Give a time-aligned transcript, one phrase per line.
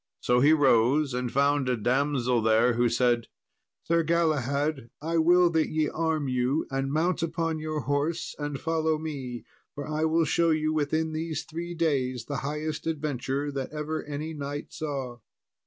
[0.19, 3.27] So he rose, and found a damsel there, who said,
[3.83, 8.97] "Sir Galahad, I will that ye arm you, and mount upon your horse and follow
[8.97, 9.43] me,
[9.75, 14.33] for I will show you within these three days the highest adventure that ever any
[14.33, 15.19] knight saw."